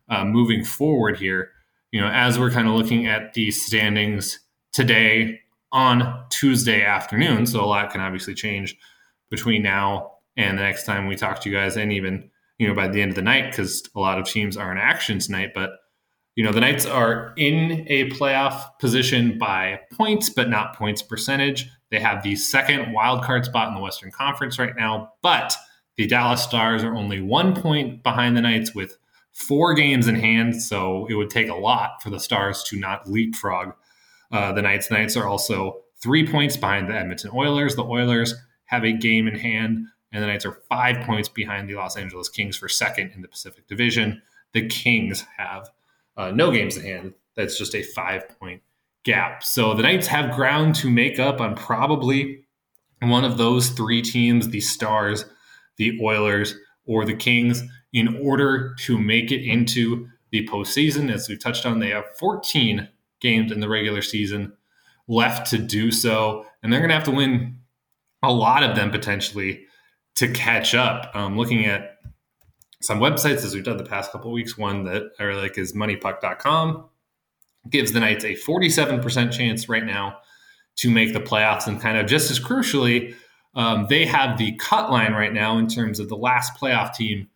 [0.08, 1.50] uh, moving forward here.
[1.90, 4.38] You know, as we're kind of looking at the standings
[4.72, 8.76] today on Tuesday afternoon, so a lot can obviously change
[9.30, 12.74] between now and the next time we talk to you guys, and even you know
[12.74, 15.52] by the end of the night because a lot of teams are in action tonight.
[15.54, 15.70] But
[16.36, 21.68] you know the Knights are in a playoff position by points, but not points percentage.
[21.90, 25.54] They have the second wild card spot in the Western Conference right now, but
[25.96, 28.96] the Dallas Stars are only one point behind the Knights with
[29.32, 30.62] four games in hand.
[30.62, 33.74] So it would take a lot for the Stars to not leapfrog
[34.32, 34.90] uh, the Knights.
[34.90, 37.76] Knights are also three points behind the Edmonton Oilers.
[37.76, 38.34] The Oilers
[38.66, 42.28] have a game in hand, and the Knights are five points behind the Los Angeles
[42.28, 44.22] Kings for second in the Pacific Division.
[44.52, 45.68] The Kings have
[46.16, 47.14] uh, no games in hand.
[47.36, 48.62] That's just a five point
[49.04, 49.42] gap.
[49.42, 52.44] So the Knights have ground to make up on probably
[53.00, 55.24] one of those three teams the Stars,
[55.76, 56.54] the Oilers,
[56.86, 61.12] or the Kings in order to make it into the postseason.
[61.12, 62.88] As we touched on, they have 14
[63.22, 64.52] games in the regular season
[65.08, 67.58] left to do so, and they're going to have to win
[68.22, 69.66] a lot of them potentially
[70.16, 71.10] to catch up.
[71.14, 71.98] Um, looking at
[72.80, 75.72] some websites as we've done the past couple weeks, one that I really like is
[75.72, 76.88] moneypuck.com.
[77.70, 80.18] Gives the Knights a 47% chance right now
[80.76, 83.14] to make the playoffs, and kind of just as crucially,
[83.54, 87.28] um, they have the cut line right now in terms of the last playoff team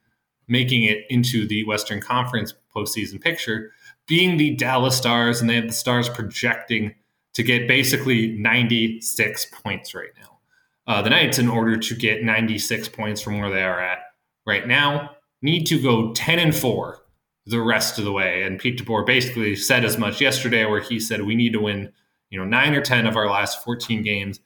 [0.49, 3.73] making it into the Western Conference postseason picture
[4.07, 6.95] being the Dallas Stars, and they have the Stars projecting
[7.35, 10.39] to get basically 96 points right now.
[10.87, 13.99] Uh, the Knights, in order to get 96 points from where they are at
[14.47, 15.11] right now,
[15.43, 17.03] need to go 10 and 4
[17.47, 18.43] the rest of the way.
[18.43, 21.93] And Pete DeBoer basically said as much yesterday, where he said we need to win,
[22.31, 24.41] you know, nine or 10 of our last 14 games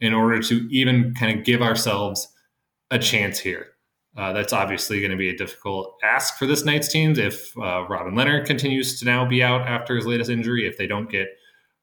[0.00, 2.28] in order to even kind of give ourselves
[2.90, 3.73] a chance here.
[4.16, 7.84] Uh, that's obviously going to be a difficult ask for this Knights team if uh,
[7.88, 10.68] Robin Lehner continues to now be out after his latest injury.
[10.68, 11.28] If they don't get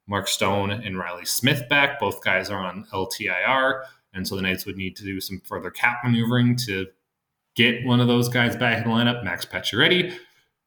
[0.08, 3.84] Mark Stone and Reilly Smith back, both guys are on LTIR.
[4.14, 6.88] And so the Knights would need to do some further cap maneuvering to
[7.56, 9.24] get one of those guys back in the lineup.
[9.24, 10.16] Max Pacioretty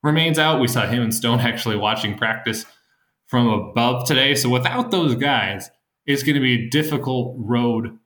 [0.02, 0.60] remains out.
[0.60, 2.66] We saw him and Stone actually watching practice
[3.26, 4.34] from above today.
[4.34, 5.70] So without those guys,
[6.06, 7.98] it's going to be a difficult road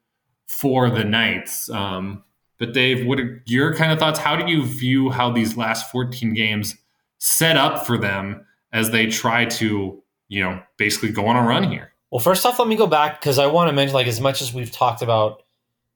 [0.47, 1.68] for the Knights.
[1.71, 2.23] Um,
[2.59, 4.18] but Dave, what are your kind of thoughts?
[4.18, 6.77] How do you view how these last 14 games
[7.18, 11.71] set up for them as they try to, you know, basically go on a run
[11.71, 11.92] here?
[12.11, 14.42] Well, first off, let me go back because I want to mention, like, as much
[14.42, 15.42] as we've talked about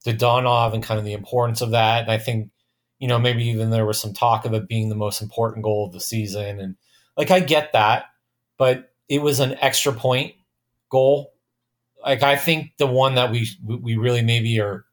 [0.05, 2.51] Dadonov and kind of the importance of that, and I think,
[2.99, 5.87] you know, maybe even there was some talk of it being the most important goal
[5.87, 6.75] of the season, and
[7.17, 8.05] like I get that,
[8.57, 10.35] but it was an extra point
[10.89, 11.33] goal.
[12.01, 14.85] Like I think the one that we we really maybe are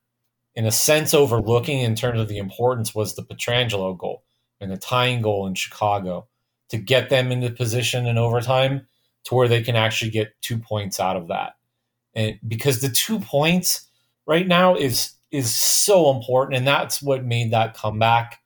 [0.55, 4.25] in a sense overlooking in terms of the importance was the Pietrangelo goal
[4.61, 6.27] and the tying goal in Chicago
[6.69, 8.87] to get them into position in overtime
[9.25, 11.55] to where they can actually get two points out of that.
[12.15, 13.89] And because the two points
[14.27, 18.41] right now is is so important and that's what made that comeback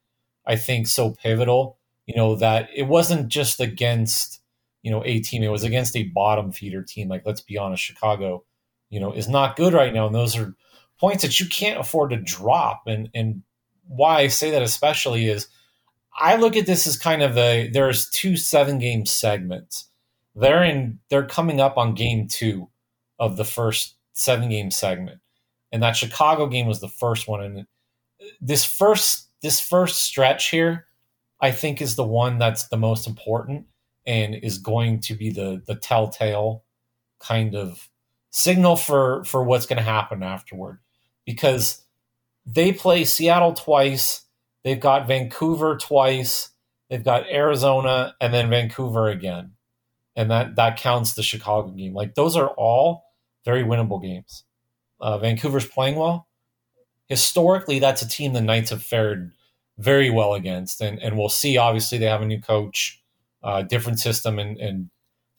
[0.46, 4.42] I think so pivotal, you know, that it wasn't just against,
[4.82, 7.08] you know, a team, it was against a bottom feeder team.
[7.08, 8.44] Like let's be honest, Chicago,
[8.90, 10.54] you know, is not good right now and those are
[10.98, 12.82] points that you can't afford to drop.
[12.86, 13.42] And and
[13.86, 15.48] why I say that especially is
[16.18, 19.88] I look at this as kind of a there's two seven game segments.
[20.34, 22.68] They're in they're coming up on game two
[23.18, 25.20] of the first seven game segment.
[25.72, 27.42] And that Chicago game was the first one.
[27.42, 27.66] And
[28.40, 30.86] this first this first stretch here,
[31.40, 33.66] I think is the one that's the most important
[34.06, 36.64] and is going to be the the telltale
[37.18, 37.88] kind of
[38.30, 40.78] signal for for what's going to happen afterward
[41.24, 41.82] because
[42.46, 44.22] they play Seattle twice,
[44.62, 46.50] they've got Vancouver twice,
[46.88, 49.52] they've got Arizona, and then Vancouver again.
[50.16, 51.94] And that, that counts the Chicago game.
[51.94, 53.04] Like those are all
[53.44, 54.44] very winnable games.
[55.00, 56.28] Uh, Vancouver's playing well.
[57.08, 59.32] Historically, that's a team the Knights have fared
[59.78, 60.80] very well against.
[60.80, 63.02] And, and we'll see, obviously, they have a new coach,
[63.42, 64.90] uh, different system, and, and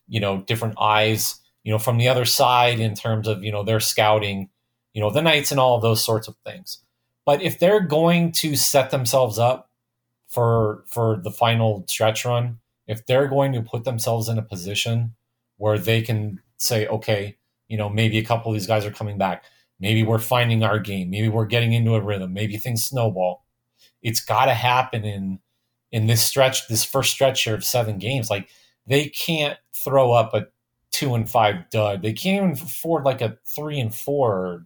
[0.08, 3.64] you know, different eyes, you know, from the other side in terms of, you know,
[3.64, 4.50] their scouting,
[4.96, 6.78] you know, the Knights and all those sorts of things.
[7.26, 9.70] But if they're going to set themselves up
[10.26, 15.14] for for the final stretch run, if they're going to put themselves in a position
[15.58, 17.36] where they can say, okay,
[17.68, 19.44] you know, maybe a couple of these guys are coming back.
[19.78, 21.10] Maybe we're finding our game.
[21.10, 22.32] Maybe we're getting into a rhythm.
[22.32, 23.44] Maybe things snowball.
[24.00, 25.40] It's got to happen in
[25.92, 28.30] in this stretch, this first stretch here of seven games.
[28.30, 28.48] Like
[28.86, 30.46] they can't throw up a
[30.90, 32.00] two and five dud.
[32.00, 34.64] They can't even afford like a three and four.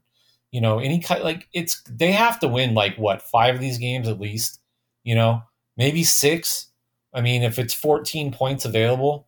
[0.53, 3.79] You know, any kind like it's they have to win like what five of these
[3.79, 4.61] games at least.
[5.05, 5.43] You know,
[5.77, 6.69] maybe six.
[7.13, 9.27] I mean, if it's 14 points available,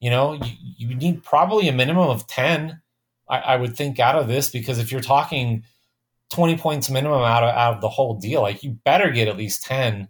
[0.00, 2.80] you know, you, you need probably a minimum of 10,
[3.28, 5.62] I, I, would think, out of this, because if you're talking
[6.30, 9.36] 20 points minimum out of, out of the whole deal, like you better get at
[9.36, 10.08] least 10,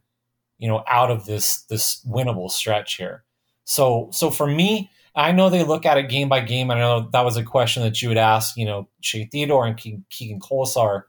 [0.58, 3.24] you know, out of this, this winnable stretch here.
[3.64, 6.70] So, so for me, I know they look at it game by game.
[6.70, 9.76] I know that was a question that you would ask, you know, Shea Theodore and
[9.76, 11.04] Keegan Kolesar,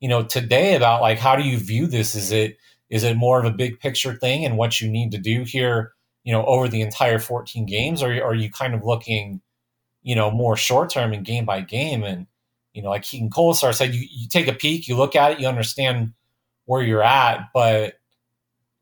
[0.00, 2.14] you know, today about like, how do you view this?
[2.14, 2.56] Is it,
[2.88, 5.92] is it more of a big picture thing and what you need to do here,
[6.22, 9.40] you know, over the entire 14 games, or are you kind of looking,
[10.02, 12.02] you know, more short term and game by game?
[12.02, 12.26] And
[12.72, 15.40] you know, like Keegan Kolesar said, you, you take a peek, you look at it,
[15.40, 16.12] you understand
[16.66, 17.94] where you're at, but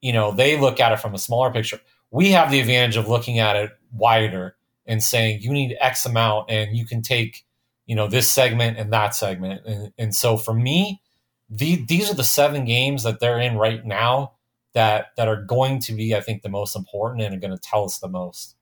[0.01, 1.81] you know, they look at it from a smaller picture.
[2.13, 4.55] We have the advantage of looking at it wider
[4.87, 7.45] and saying you need X amount, and you can take,
[7.87, 9.67] you know, this segment and that segment.
[9.67, 11.03] And, and so for me,
[11.49, 14.33] the, these are the seven games that they're in right now
[14.75, 17.61] that that are going to be, I think, the most important and are going to
[17.63, 18.57] tell us the most.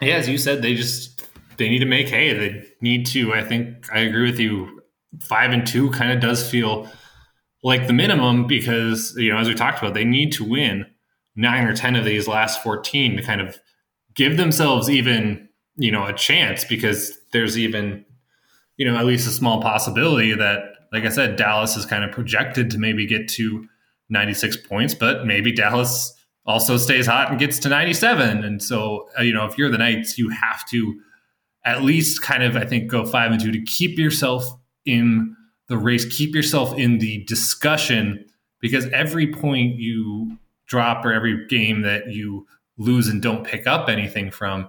[0.00, 2.32] Yeah, as you said, they just they need to make hay.
[2.32, 3.32] They need to.
[3.32, 4.82] I think I agree with you.
[5.20, 6.88] Five and two kind of does feel
[7.62, 10.86] like the minimum because you know, as we talked about, they need to win
[11.36, 13.58] nine or ten of these last fourteen to kind of
[14.14, 18.04] give themselves even you know a chance because there's even
[18.76, 22.12] you know at least a small possibility that like I said, Dallas is kind of
[22.12, 23.66] projected to maybe get to
[24.10, 26.12] 96 points, but maybe Dallas
[26.44, 28.44] also stays hot and gets to 97.
[28.44, 31.00] And so, uh, you know, if you're the Knights, you have to
[31.64, 34.44] at least kind of, I think, go five and two to keep yourself
[34.84, 35.34] in
[35.68, 38.24] the race, keep yourself in the discussion,
[38.60, 40.36] because every point you
[40.72, 42.46] drop or every game that you
[42.78, 44.66] lose and don't pick up anything from,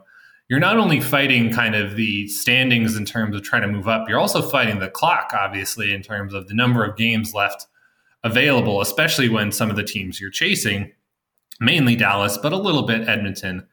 [0.50, 4.10] you're not only fighting kind of the standings in terms of trying to move up,
[4.10, 7.68] you're also fighting the clock, obviously, in terms of the number of games left
[8.22, 10.92] available, especially when some of the teams you're chasing,
[11.62, 13.66] mainly Dallas, but a little bit Edmonton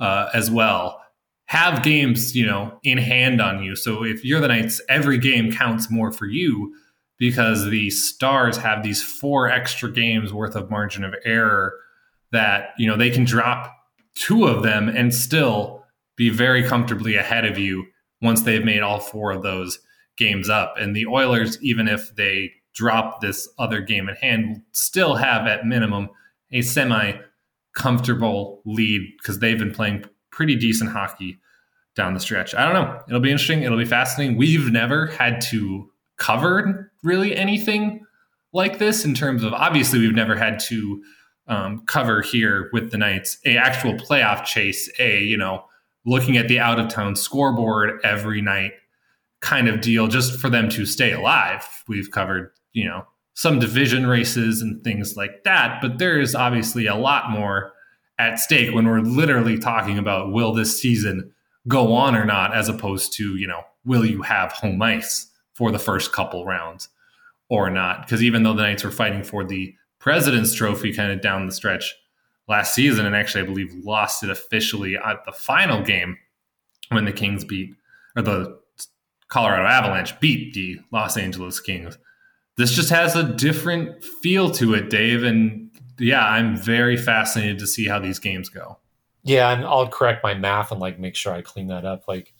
[0.00, 1.00] uh, as well,
[1.44, 3.76] have games, you know, in hand on you.
[3.76, 6.74] So if you're the Knights, every game counts more for you
[7.18, 11.74] because the Stars have these four extra games worth of margin of error
[12.32, 13.74] that, you know, they can drop
[14.14, 15.84] two of them and still
[16.16, 17.86] be very comfortably ahead of you
[18.22, 19.78] once they've made all four of those
[20.16, 20.74] games up.
[20.78, 25.66] And the Oilers, even if they drop this other game at hand, still have at
[25.66, 26.08] minimum
[26.52, 27.12] a semi
[27.74, 31.38] comfortable lead because they've been playing pretty decent hockey
[31.94, 32.54] down the stretch.
[32.54, 33.00] I don't know.
[33.08, 33.62] It'll be interesting.
[33.62, 34.36] It'll be fascinating.
[34.36, 38.04] We've never had to cover really anything
[38.52, 41.02] like this in terms of obviously we've never had to
[41.46, 45.64] um, cover here with the Knights a actual playoff chase, a you know
[46.04, 48.72] looking at the out of town scoreboard every night
[49.40, 51.84] kind of deal just for them to stay alive.
[51.88, 56.86] We've covered, you know, some division races and things like that, but there is obviously
[56.86, 57.72] a lot more
[58.18, 61.32] at stake when we're literally talking about will this season
[61.68, 65.70] go on or not, as opposed to, you know, will you have home ice for
[65.70, 66.88] the first couple rounds
[67.48, 68.02] or not?
[68.02, 71.52] Because even though the Knights were fighting for the President's Trophy kind of down the
[71.52, 71.94] stretch,
[72.48, 76.16] last season, and actually, I believe, lost it officially at the final game
[76.90, 77.74] when the Kings beat,
[78.16, 78.58] or the
[79.28, 81.98] Colorado Avalanche beat the Los Angeles Kings.
[82.56, 85.24] This just has a different feel to it, Dave.
[85.24, 88.78] And yeah, I'm very fascinated to see how these games go.
[89.24, 92.06] Yeah, and I'll correct my math and like make sure I clean that up.
[92.06, 92.32] Like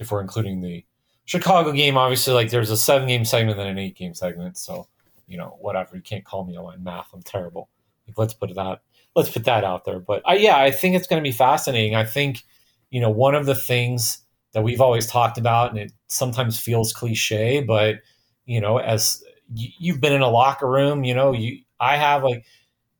[0.00, 0.84] if we're including the
[1.24, 4.58] Chicago game, obviously, like there's a seven game segment and an eight game segment.
[4.58, 4.88] So,
[5.26, 5.96] you know, whatever.
[5.96, 7.10] You can't call me on my math.
[7.12, 7.68] I'm terrible.
[8.06, 8.80] Like, let's put that
[9.14, 10.00] let's put that out there.
[10.00, 11.94] But yeah, I think it's going to be fascinating.
[11.94, 12.42] I think
[12.90, 14.18] you know one of the things
[14.52, 17.96] that we've always talked about, and it sometimes feels cliche, but
[18.44, 19.22] you know, as
[19.54, 22.44] you've been in a locker room, you know, you I have like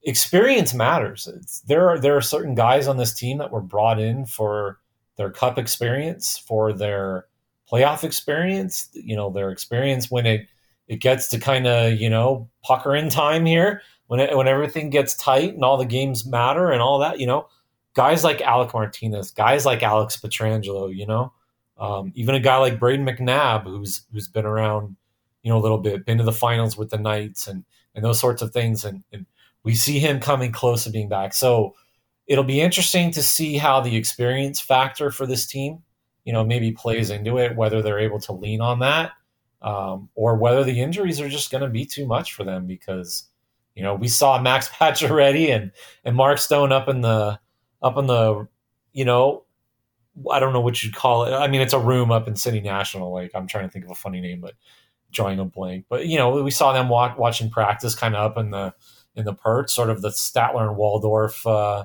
[0.05, 1.29] experience matters.
[1.29, 4.79] It's, there are there are certain guys on this team that were brought in for
[5.17, 7.27] their cup experience, for their
[7.71, 10.47] playoff experience, you know, their experience when it
[10.89, 13.83] it gets to kind of you know pucker in time here
[14.13, 17.27] when it, when everything gets tight and all the games matter and all that, you
[17.27, 17.49] know,
[17.95, 21.33] guys like Alec Martinez, guys like Alex Pietrangelo, you know,
[21.79, 24.97] um, even a guy like Brayden McNabb, who's who's been around,
[25.43, 28.21] you know, a little bit, been to the finals with the Knights and and those
[28.21, 29.25] sorts of things, and, and
[29.63, 31.33] we see him coming close to being back.
[31.33, 31.75] So
[32.27, 35.83] it'll be interesting to see how the experience factor for this team,
[36.25, 39.13] you know, maybe plays into it, whether they're able to lean on that,
[39.61, 43.25] um, or whether the injuries are just going to be too much for them because,
[43.75, 45.73] you know, we saw Max Pacioretty and
[46.05, 47.39] and Mark Stone up in the
[47.83, 48.47] up in the,
[48.93, 49.45] you know,
[50.31, 51.33] I don't know what you'd call it.
[51.33, 53.13] I mean, it's a room up in City National.
[53.13, 54.55] Like I'm trying to think of a funny name, but
[55.11, 55.87] drawing a blank.
[55.89, 58.75] But you know, we saw them walk, watching practice, kind of up in the
[59.15, 61.85] in the perch, sort of the Statler and Waldorf, uh,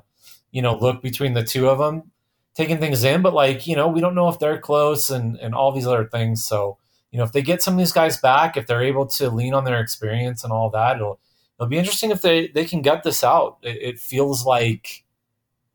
[0.51, 2.11] you know, look between the two of them,
[2.57, 3.21] taking things in.
[3.21, 6.05] But like, you know, we don't know if they're close and and all these other
[6.05, 6.43] things.
[6.43, 6.77] So
[7.11, 9.53] you know, if they get some of these guys back, if they're able to lean
[9.53, 11.19] on their experience and all that, it'll
[11.57, 13.59] it'll be interesting if they they can get this out.
[13.61, 15.05] It, it feels like,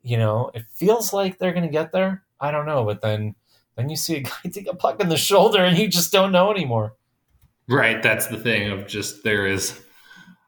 [0.02, 2.24] you know, it feels like they're going to get there.
[2.40, 3.36] I don't know, but then
[3.76, 6.32] then you see a guy take a puck in the shoulder and you just don't
[6.32, 6.94] know anymore.
[7.68, 9.80] Right, that's the thing of just there is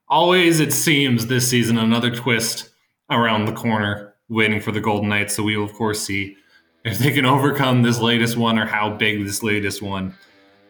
[0.09, 2.71] always it seems this season another twist
[3.09, 5.35] around the corner waiting for the Golden Knights.
[5.35, 6.37] So we will of course see
[6.85, 10.15] if they can overcome this latest one or how big this latest one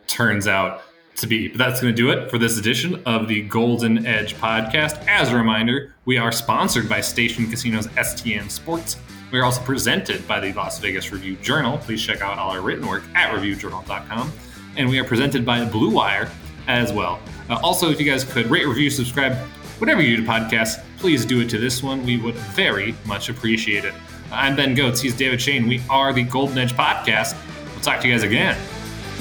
[0.06, 0.82] turns out
[1.16, 1.48] to be.
[1.48, 5.04] But that's going to do it for this edition of the Golden Edge podcast.
[5.06, 8.96] As a reminder, we are sponsored by Station Casinos STN Sports.
[9.30, 11.78] We are also presented by the Las Vegas Review Journal.
[11.78, 14.32] Please check out all our written work at reviewjournal.com.
[14.76, 16.30] And we are presented by Blue Wire
[16.66, 17.20] as well.
[17.48, 19.36] Uh, also, if you guys could rate, review, subscribe,
[19.78, 22.04] whatever you do to podcasts, please do it to this one.
[22.04, 23.94] We would very much appreciate it.
[24.32, 25.00] I'm Ben Gotz.
[25.00, 25.68] He's David Schoen.
[25.68, 27.36] We are the Golden Edge Podcast.
[27.72, 28.56] We'll talk to you guys again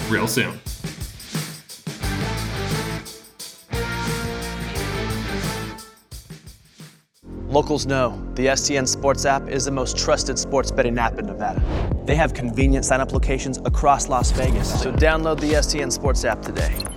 [0.10, 0.60] real soon.
[7.50, 11.62] Locals know the STN Sports app is the most trusted sports betting app in Nevada.
[12.04, 16.42] They have convenient sign up locations across Las Vegas, so download the STN Sports app
[16.42, 16.94] today.